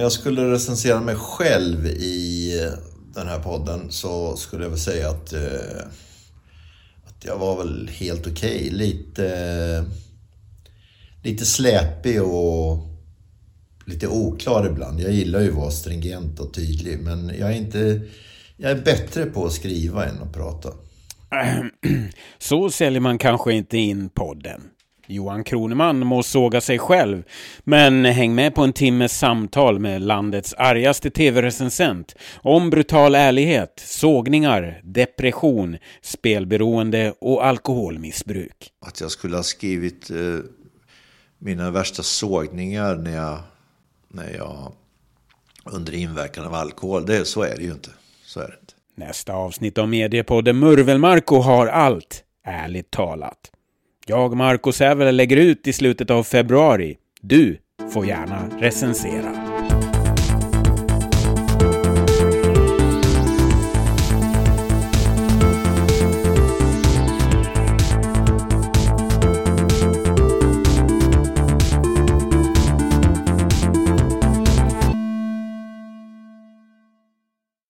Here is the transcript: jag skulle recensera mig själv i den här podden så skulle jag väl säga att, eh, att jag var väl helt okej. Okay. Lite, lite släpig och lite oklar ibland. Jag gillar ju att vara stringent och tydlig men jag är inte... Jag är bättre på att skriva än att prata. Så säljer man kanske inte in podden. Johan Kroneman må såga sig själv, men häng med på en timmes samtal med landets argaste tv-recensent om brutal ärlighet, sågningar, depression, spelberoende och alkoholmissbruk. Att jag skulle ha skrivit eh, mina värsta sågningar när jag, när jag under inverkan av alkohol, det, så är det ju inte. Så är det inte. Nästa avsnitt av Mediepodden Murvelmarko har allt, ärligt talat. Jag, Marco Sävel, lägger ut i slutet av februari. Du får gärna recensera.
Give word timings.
jag 0.00 0.12
skulle 0.12 0.52
recensera 0.52 1.00
mig 1.00 1.14
själv 1.14 1.86
i 1.86 2.52
den 3.14 3.28
här 3.28 3.38
podden 3.38 3.90
så 3.90 4.36
skulle 4.36 4.62
jag 4.62 4.70
väl 4.70 4.78
säga 4.78 5.10
att, 5.10 5.32
eh, 5.32 5.80
att 7.04 7.24
jag 7.24 7.38
var 7.38 7.56
väl 7.56 7.88
helt 7.88 8.26
okej. 8.26 8.56
Okay. 8.56 8.70
Lite, 8.70 9.84
lite 11.22 11.44
släpig 11.44 12.22
och 12.22 12.78
lite 13.86 14.08
oklar 14.08 14.66
ibland. 14.66 15.00
Jag 15.00 15.12
gillar 15.12 15.40
ju 15.40 15.48
att 15.48 15.56
vara 15.56 15.70
stringent 15.70 16.40
och 16.40 16.54
tydlig 16.54 16.98
men 17.00 17.28
jag 17.38 17.52
är 17.52 17.56
inte... 17.56 18.00
Jag 18.56 18.70
är 18.70 18.82
bättre 18.82 19.26
på 19.26 19.46
att 19.46 19.52
skriva 19.52 20.06
än 20.06 20.22
att 20.22 20.32
prata. 20.32 20.68
Så 22.38 22.70
säljer 22.70 23.00
man 23.00 23.18
kanske 23.18 23.52
inte 23.52 23.78
in 23.78 24.08
podden. 24.08 24.62
Johan 25.10 25.44
Kroneman 25.44 25.98
må 25.98 26.22
såga 26.22 26.60
sig 26.60 26.78
själv, 26.78 27.22
men 27.64 28.04
häng 28.04 28.34
med 28.34 28.54
på 28.54 28.62
en 28.62 28.72
timmes 28.72 29.18
samtal 29.18 29.78
med 29.78 30.02
landets 30.02 30.54
argaste 30.54 31.10
tv-recensent 31.10 32.14
om 32.36 32.70
brutal 32.70 33.14
ärlighet, 33.14 33.82
sågningar, 33.86 34.80
depression, 34.84 35.78
spelberoende 36.02 37.14
och 37.20 37.46
alkoholmissbruk. 37.46 38.72
Att 38.86 39.00
jag 39.00 39.10
skulle 39.10 39.36
ha 39.36 39.42
skrivit 39.42 40.10
eh, 40.10 40.16
mina 41.38 41.70
värsta 41.70 42.02
sågningar 42.02 42.96
när 42.96 43.16
jag, 43.16 43.38
när 44.08 44.36
jag 44.36 44.72
under 45.64 45.94
inverkan 45.94 46.44
av 46.44 46.54
alkohol, 46.54 47.06
det, 47.06 47.24
så 47.24 47.42
är 47.42 47.56
det 47.56 47.62
ju 47.62 47.70
inte. 47.70 47.90
Så 48.24 48.40
är 48.40 48.46
det 48.46 48.56
inte. 48.60 48.74
Nästa 48.94 49.32
avsnitt 49.32 49.78
av 49.78 49.88
Mediepodden 49.88 50.58
Murvelmarko 50.58 51.36
har 51.36 51.66
allt, 51.66 52.24
ärligt 52.44 52.90
talat. 52.90 53.50
Jag, 54.08 54.36
Marco 54.36 54.72
Sävel, 54.72 55.16
lägger 55.16 55.36
ut 55.36 55.66
i 55.66 55.72
slutet 55.72 56.10
av 56.10 56.22
februari. 56.22 56.96
Du 57.20 57.58
får 57.92 58.06
gärna 58.06 58.48
recensera. 58.60 59.47